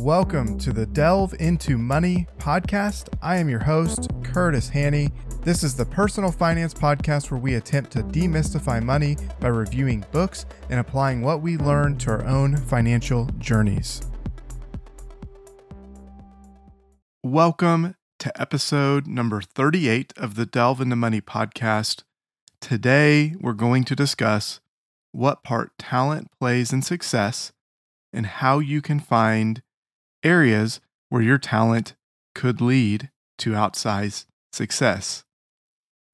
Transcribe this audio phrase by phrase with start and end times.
[0.00, 3.08] Welcome to the Delve into Money podcast.
[3.22, 5.12] I am your host, Curtis Haney.
[5.42, 10.46] This is the personal finance podcast where we attempt to demystify money by reviewing books
[10.68, 14.02] and applying what we learn to our own financial journeys.
[17.22, 22.02] Welcome to episode number 38 of the Delve into Money podcast.
[22.60, 24.60] Today, we're going to discuss
[25.12, 27.52] what part talent plays in success
[28.12, 29.62] and how you can find
[30.24, 31.94] areas where your talent
[32.34, 35.24] could lead to outsized success.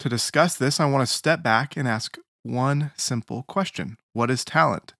[0.00, 4.44] To discuss this, I want to step back and ask one simple question What is
[4.44, 4.94] talent?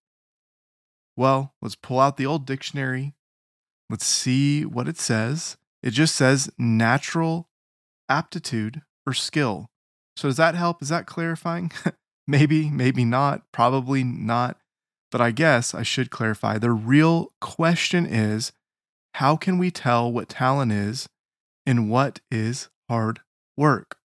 [1.17, 3.15] Well, let's pull out the old dictionary.
[3.89, 5.57] Let's see what it says.
[5.83, 7.49] It just says natural
[8.09, 9.71] aptitude or skill.
[10.17, 10.83] So, does that help?
[10.83, 11.73] Is that clarifying?
[12.27, 14.59] maybe, maybe not, probably not.
[15.11, 16.59] But I guess I should clarify.
[16.59, 18.53] The real question is
[19.15, 21.09] how can we tell what talent is
[21.67, 23.21] and what is hard
[23.57, 23.97] work?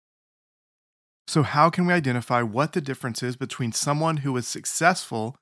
[1.27, 5.37] So, how can we identify what the difference is between someone who is successful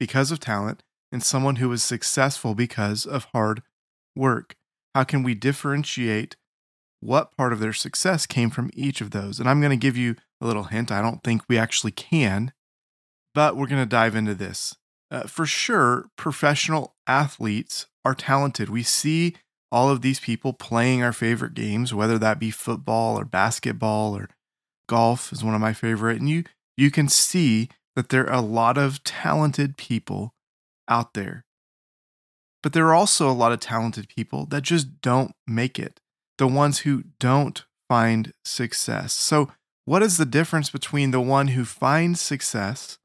[0.00, 3.62] because of talent and someone who is successful because of hard
[4.16, 4.56] work?
[4.94, 6.36] How can we differentiate
[7.00, 9.38] what part of their success came from each of those?
[9.38, 10.90] And I'm going to give you a little hint.
[10.90, 12.52] I don't think we actually can,
[13.34, 14.76] but we're going to dive into this.
[15.10, 18.68] Uh, for sure, professional athletes are talented.
[18.68, 19.36] We see
[19.70, 24.28] all of these people playing our favorite games, whether that be football or basketball or
[24.88, 26.20] golf is one of my favorite.
[26.20, 26.44] And you
[26.76, 30.34] you can see that there are a lot of talented people
[30.88, 31.44] out there.
[32.62, 36.00] But there are also a lot of talented people that just don't make it.
[36.38, 39.12] The ones who don't find success.
[39.12, 39.50] So,
[39.84, 42.98] what is the difference between the one who finds success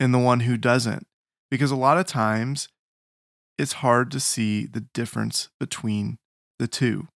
[0.00, 1.06] and the one who doesn't?
[1.50, 2.68] Because a lot of times
[3.58, 6.18] it's hard to see the difference between
[6.58, 7.08] the two.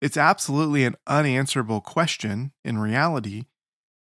[0.00, 3.44] It's absolutely an unanswerable question in reality,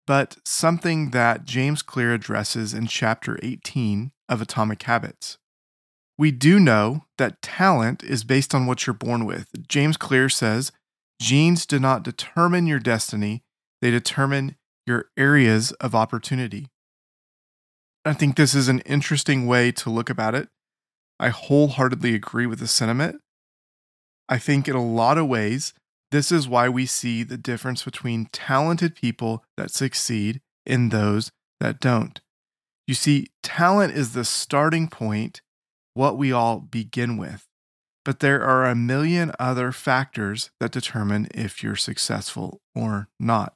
[0.08, 5.38] but something that James Clear addresses in chapter 18 of Atomic Habits.
[6.18, 9.48] We do know that talent is based on what you're born with.
[9.68, 10.72] James Clear says
[11.20, 13.44] genes do not determine your destiny,
[13.82, 14.56] they determine
[14.86, 16.68] your areas of opportunity.
[18.04, 20.50] I think this is an interesting way to look about it
[21.22, 23.22] I wholeheartedly agree with the sentiment.
[24.28, 25.72] I think in a lot of ways,
[26.10, 31.80] this is why we see the difference between talented people that succeed and those that
[31.80, 32.20] don't.
[32.88, 35.42] You see, talent is the starting point,
[35.94, 37.46] what we all begin with.
[38.04, 43.54] But there are a million other factors that determine if you're successful or not.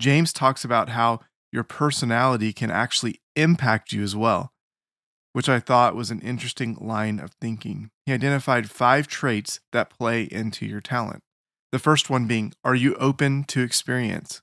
[0.00, 1.20] James talks about how
[1.52, 4.52] your personality can actually impact you as well
[5.38, 7.90] which I thought was an interesting line of thinking.
[8.06, 11.22] He identified five traits that play into your talent.
[11.70, 14.42] The first one being, are you open to experience?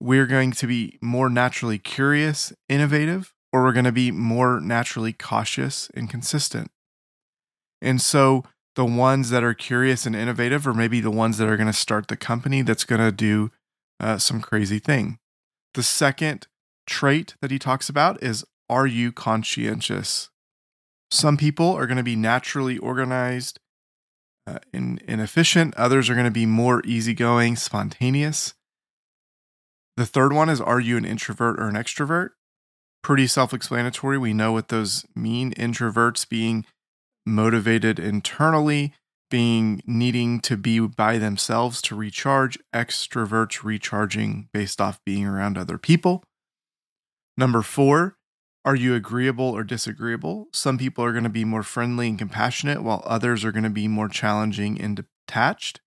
[0.00, 5.12] We're going to be more naturally curious, innovative, or we're going to be more naturally
[5.12, 6.70] cautious and consistent.
[7.82, 8.44] And so
[8.74, 11.72] the ones that are curious and innovative are maybe the ones that are going to
[11.72, 13.50] start the company that's going to do
[14.00, 15.18] uh, some crazy thing.
[15.74, 16.46] The second
[16.86, 20.30] trait that he talks about is are you conscientious?
[21.10, 23.58] Some people are going to be naturally organized
[24.46, 28.54] uh, and, and efficient, others are going to be more easygoing, spontaneous.
[29.96, 32.30] The third one is Are you an introvert or an extrovert?
[33.02, 34.18] Pretty self explanatory.
[34.18, 35.52] We know what those mean.
[35.52, 36.64] Introverts being
[37.24, 38.94] motivated internally,
[39.32, 45.78] being needing to be by themselves to recharge, extroverts recharging based off being around other
[45.78, 46.22] people.
[47.38, 48.18] Number four
[48.62, 50.48] are you agreeable or disagreeable?
[50.52, 53.70] Some people are going to be more friendly and compassionate, while others are going to
[53.70, 55.80] be more challenging and detached.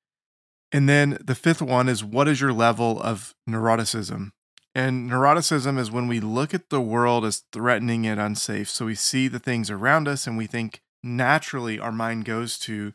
[0.71, 4.31] And then the fifth one is what is your level of neuroticism?
[4.73, 8.69] And neuroticism is when we look at the world as threatening and unsafe.
[8.69, 12.91] So we see the things around us and we think naturally our mind goes to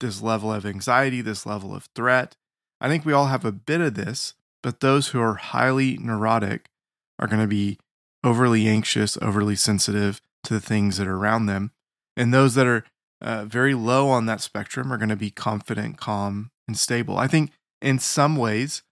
[0.00, 2.36] this level of anxiety, this level of threat.
[2.80, 6.70] I think we all have a bit of this, but those who are highly neurotic
[7.18, 7.78] are going to be
[8.24, 11.70] overly anxious, overly sensitive to the things that are around them.
[12.16, 12.84] And those that are
[13.20, 17.18] uh, very low on that spectrum are going to be confident, calm, and stable.
[17.18, 18.82] I think in some ways,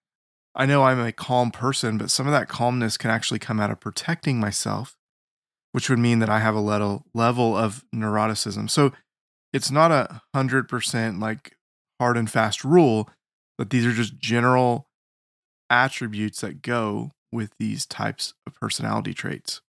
[0.55, 3.71] I know I'm a calm person, but some of that calmness can actually come out
[3.71, 4.97] of protecting myself,
[5.73, 8.69] which would mean that I have a level level of neuroticism.
[8.69, 8.93] So
[9.53, 11.57] it's not a hundred percent like
[12.01, 13.09] hard and fast rule,
[13.57, 14.89] but these are just general
[15.71, 19.61] attributes that go with these types of personality traits.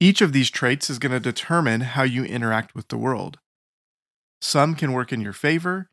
[0.00, 3.38] Each of these traits is going to determine how you interact with the world.
[4.40, 5.88] some can work in your favor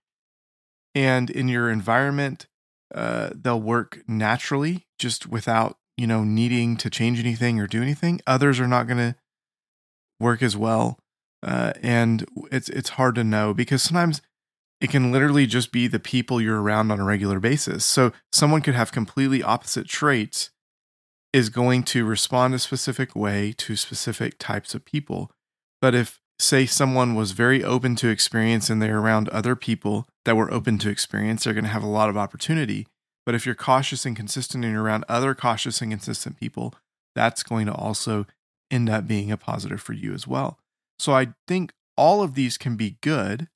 [0.95, 2.48] and in your environment
[2.94, 8.19] uh, they'll work naturally just without you know needing to change anything or do anything
[8.27, 9.16] others are not going to
[10.19, 10.98] work as well
[11.44, 14.22] uh, and it's it's hard to know because sometimes
[14.81, 18.62] it can literally just be the people you're around on a regular basis so someone
[18.62, 20.50] could have completely opposite traits
[21.31, 25.31] is going to respond a specific way to specific types of people
[25.81, 30.36] but if say someone was very open to experience and they're around other people that
[30.36, 32.88] were open to experience, they're going to have a lot of opportunity.
[33.25, 36.75] But if you're cautious and consistent and you're around other cautious and consistent people,
[37.16, 38.25] that's going to also
[38.69, 40.60] end up being a positive for you as well.
[41.04, 43.50] So I think all of these can be good,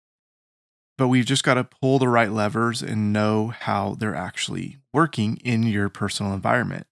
[0.97, 5.37] but we've just got to pull the right levers and know how they're actually working
[5.45, 6.87] in your personal environment.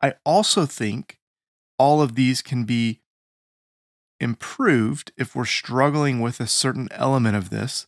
[0.00, 1.18] I also think
[1.78, 3.02] all of these can be
[4.18, 7.86] improved if we're struggling with a certain element of this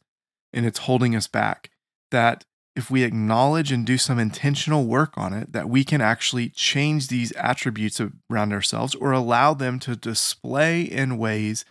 [0.52, 1.70] and it's holding us back.
[2.10, 6.48] That if we acknowledge and do some intentional work on it, that we can actually
[6.48, 11.64] change these attributes around ourselves or allow them to display in ways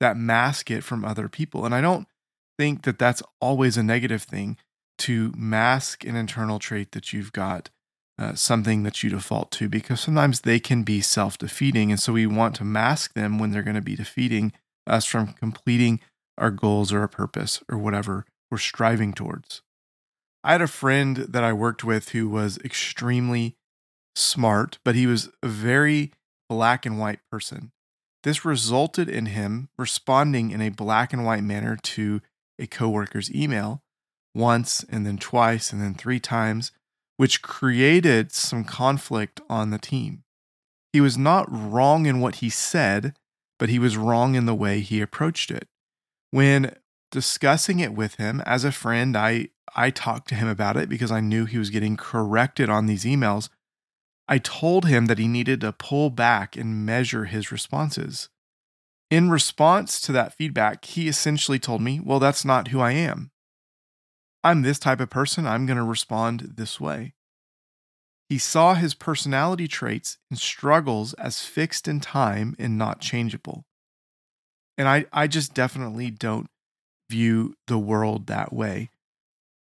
[0.00, 1.64] that mask it from other people.
[1.64, 2.06] And I don't
[2.58, 4.56] think that that's always a negative thing
[4.98, 7.70] to mask an internal trait that you've got
[8.16, 11.90] uh, something that you default to because sometimes they can be self defeating.
[11.90, 14.52] And so we want to mask them when they're going to be defeating
[14.86, 16.00] us from completing
[16.38, 19.62] our goals or our purpose or whatever we're striving towards.
[20.44, 23.56] I had a friend that I worked with who was extremely
[24.14, 26.12] smart, but he was a very
[26.50, 27.72] black and white person.
[28.24, 32.20] This resulted in him responding in a black and white manner to
[32.58, 33.82] a coworker's email
[34.34, 36.72] once and then twice and then three times
[37.16, 40.24] which created some conflict on the team.
[40.92, 43.14] He was not wrong in what he said,
[43.58, 45.68] but he was wrong in the way he approached it.
[46.30, 46.74] When
[47.14, 51.12] discussing it with him as a friend, I, I talked to him about it because
[51.12, 53.50] I knew he was getting corrected on these emails.
[54.26, 58.30] I told him that he needed to pull back and measure his responses.
[59.12, 63.30] In response to that feedback, he essentially told me, Well, that's not who I am.
[64.42, 67.14] I'm this type of person, I'm going to respond this way.
[68.28, 73.66] He saw his personality traits and struggles as fixed in time and not changeable.
[74.76, 76.48] And I, I just definitely don't
[77.08, 78.90] view the world that way.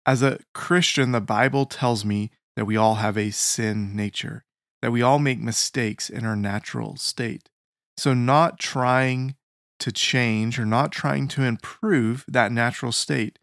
[0.05, 4.43] As a Christian, the Bible tells me that we all have a sin nature,
[4.81, 7.49] that we all make mistakes in our natural state.
[7.97, 9.35] So, not trying
[9.79, 13.39] to change or not trying to improve that natural state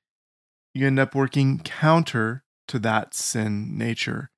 [0.77, 4.31] you end up working counter to that sin nature.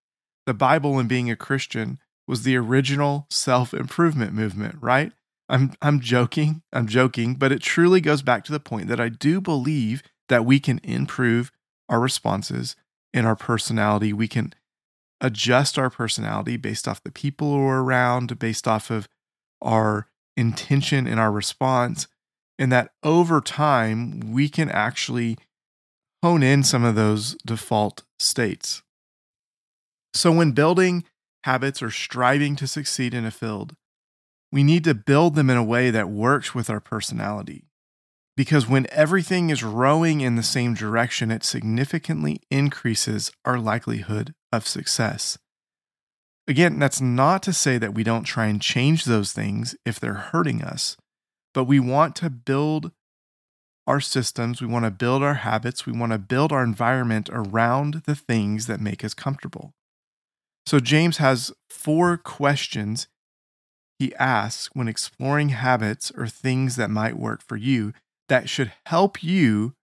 [0.46, 1.98] The Bible and being a Christian
[2.28, 5.12] was the original self improvement movement, right?
[5.48, 9.08] I'm, I'm joking, I'm joking, but it truly goes back to the point that I
[9.08, 11.50] do believe that we can improve
[11.88, 12.76] our responses
[13.14, 14.12] in our personality.
[14.12, 14.52] We can
[15.20, 19.08] adjust our personality based off the people who are around, based off of
[19.62, 20.06] our
[20.36, 22.06] intention in our response.
[22.58, 25.38] And that over time, we can actually
[26.22, 28.82] hone in some of those default states.
[30.12, 31.04] So, when building
[31.44, 33.76] habits or striving to succeed in a field,
[34.50, 37.64] we need to build them in a way that works with our personality.
[38.36, 44.66] Because when everything is rowing in the same direction, it significantly increases our likelihood of
[44.66, 45.38] success.
[46.46, 50.14] Again, that's not to say that we don't try and change those things if they're
[50.14, 50.96] hurting us,
[51.52, 52.92] but we want to build
[53.86, 58.02] our systems, we want to build our habits, we want to build our environment around
[58.06, 59.74] the things that make us comfortable.
[60.64, 63.08] So, James has four questions
[63.98, 67.92] he asks when exploring habits or things that might work for you
[68.28, 69.74] that should help you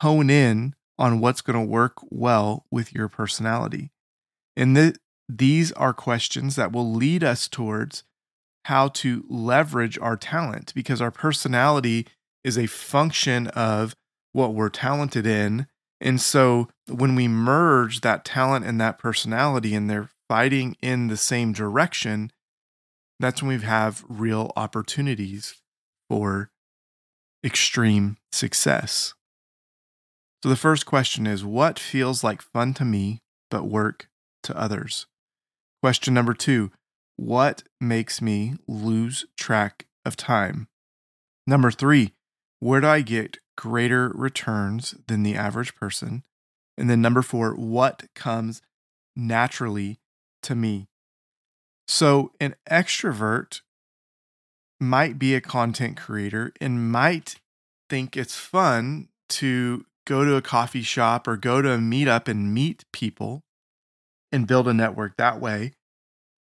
[0.00, 3.90] hone in on what's going to work well with your personality.
[4.56, 4.96] And th-
[5.28, 8.04] these are questions that will lead us towards
[8.66, 12.06] how to leverage our talent because our personality
[12.42, 13.94] is a function of
[14.32, 15.66] what we're talented in.
[16.00, 21.16] And so when we merge that talent and that personality and they're fighting in the
[21.16, 22.30] same direction,
[23.20, 25.62] that's when we have real opportunities
[26.08, 26.50] for
[27.44, 29.14] extreme success.
[30.42, 34.08] So the first question is what feels like fun to me but work
[34.42, 35.06] to others?
[35.82, 36.70] Question number two
[37.16, 40.66] what makes me lose track of time?
[41.46, 42.12] Number three,
[42.58, 46.24] where do I get greater returns than the average person?
[46.76, 48.62] And then number four, what comes
[49.14, 50.00] naturally
[50.42, 50.88] to me?
[51.86, 53.60] So, an extrovert
[54.80, 57.36] might be a content creator and might
[57.88, 62.52] think it's fun to go to a coffee shop or go to a meetup and
[62.52, 63.42] meet people
[64.32, 65.72] and build a network that way.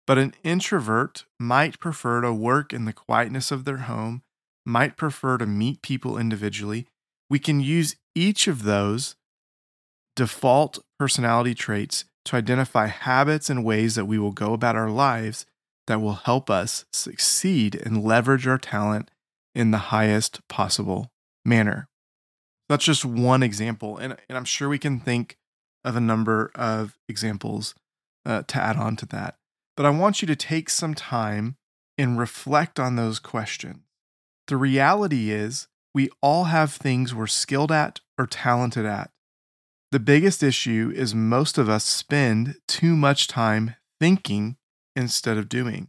[0.06, 4.22] But an introvert might prefer to work in the quietness of their home,
[4.64, 6.86] might prefer to meet people individually.
[7.28, 9.16] We can use each of those
[10.16, 15.46] default personality traits to identify habits and ways that we will go about our lives
[15.86, 19.10] that will help us succeed and leverage our talent
[19.54, 21.10] in the highest possible
[21.44, 21.88] manner.
[22.68, 23.98] That's just one example.
[23.98, 25.36] And, and I'm sure we can think
[25.84, 27.74] of a number of examples
[28.24, 29.36] uh, to add on to that.
[29.76, 31.56] But I want you to take some time
[31.98, 33.80] and reflect on those questions.
[34.46, 39.10] The reality is, we all have things we're skilled at or talented at.
[39.92, 44.56] The biggest issue is most of us spend too much time thinking
[44.94, 45.88] instead of doing.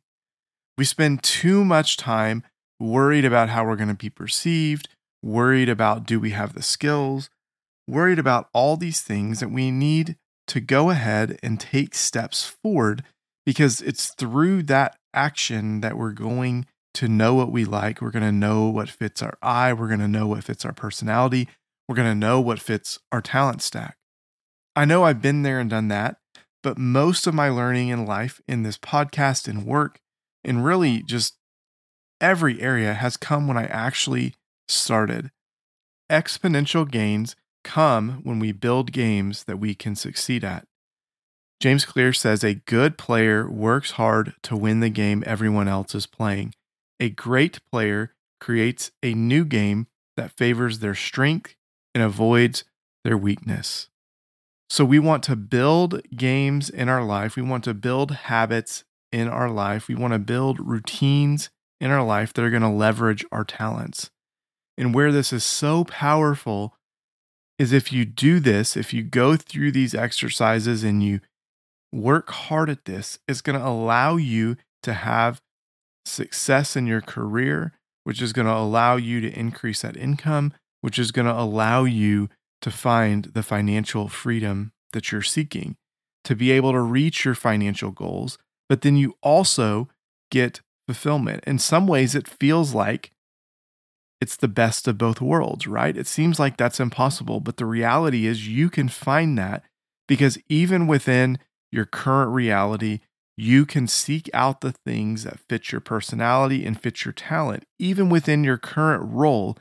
[0.75, 2.43] We spend too much time
[2.79, 4.89] worried about how we're going to be perceived,
[5.21, 7.29] worried about do we have the skills,
[7.87, 10.15] worried about all these things that we need
[10.47, 13.03] to go ahead and take steps forward
[13.45, 16.65] because it's through that action that we're going
[16.95, 18.01] to know what we like.
[18.01, 19.73] We're going to know what fits our eye.
[19.73, 21.47] We're going to know what fits our personality.
[21.91, 23.97] We're going to know what fits our talent stack.
[24.77, 26.15] I know I've been there and done that,
[26.63, 29.99] but most of my learning in life, in this podcast and work,
[30.41, 31.35] and really just
[32.21, 34.35] every area has come when I actually
[34.69, 35.31] started.
[36.09, 40.65] Exponential gains come when we build games that we can succeed at.
[41.59, 46.05] James Clear says a good player works hard to win the game everyone else is
[46.05, 46.53] playing.
[47.01, 51.53] A great player creates a new game that favors their strength
[51.93, 52.63] and avoids
[53.03, 53.87] their weakness.
[54.69, 57.35] So, we want to build games in our life.
[57.35, 59.87] We want to build habits in our life.
[59.87, 61.49] We want to build routines
[61.81, 64.11] in our life that are going to leverage our talents.
[64.77, 66.75] And where this is so powerful
[67.59, 71.19] is if you do this, if you go through these exercises and you
[71.91, 75.41] work hard at this, it's going to allow you to have
[76.05, 80.99] success in your career, which is going to allow you to increase that income, which
[80.99, 82.29] is going to allow you
[82.61, 85.75] to find the financial freedom that you're seeking,
[86.23, 88.37] to be able to reach your financial goals.
[88.69, 89.89] But then you also
[90.29, 91.43] get fulfillment.
[91.45, 93.11] In some ways, it feels like
[94.19, 95.97] it's the best of both worlds, right?
[95.97, 99.63] It seems like that's impossible, but the reality is you can find that
[100.07, 101.39] because even within
[101.71, 102.99] your current reality,
[103.35, 108.09] you can seek out the things that fit your personality and fit your talent, even
[108.09, 109.57] within your current role,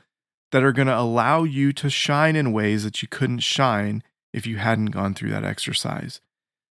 [0.51, 4.03] that are going to allow you to shine in ways that you couldn't shine
[4.33, 6.21] if you hadn't gone through that exercise.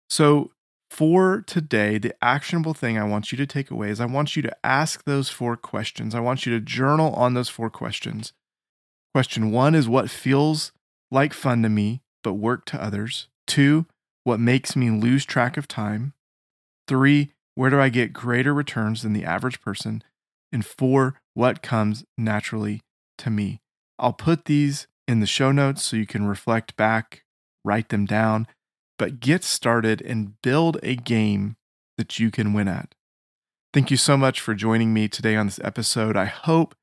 [0.09, 0.51] So,
[0.89, 4.41] for today, the actionable thing I want you to take away is I want you
[4.41, 6.15] to ask those four questions.
[6.15, 8.33] I want you to journal on those four questions.
[9.13, 10.71] Question one is what feels
[11.11, 13.27] like fun to me, but work to others.
[13.45, 13.85] Two,
[14.23, 16.13] what makes me lose track of time.
[16.87, 20.03] Three, where do I get greater returns than the average person?
[20.51, 22.81] And four, what comes naturally
[23.19, 23.61] to me?
[23.99, 27.23] I'll put these in the show notes so you can reflect back,
[27.63, 28.47] write them down
[28.99, 31.55] but get started and build a game
[31.97, 32.93] that you can win at.
[33.73, 36.17] Thank you so much for joining me today on this episode.
[36.17, 36.75] I hope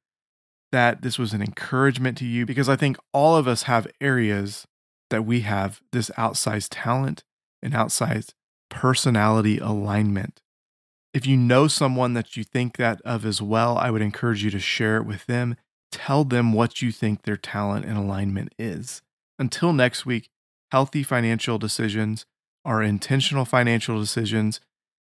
[0.72, 4.66] that this was an encouragement to you because I think all of us have areas
[5.10, 7.22] that we have this outsized talent
[7.62, 8.32] and outsized
[8.70, 10.40] personality alignment.
[11.12, 14.50] If you know someone that you think that of as well, I would encourage you
[14.50, 15.56] to share it with them.
[15.90, 19.02] Tell them what you think their talent and alignment is.
[19.38, 20.28] Until next week,
[20.72, 22.26] healthy financial decisions
[22.64, 24.60] are intentional financial decisions.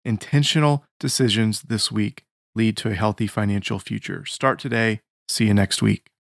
[0.04, 4.24] Intentional decisions this week lead to a healthy financial future.
[4.24, 5.00] Start today.
[5.28, 6.08] See you next week.